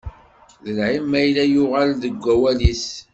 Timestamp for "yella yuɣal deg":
1.25-2.15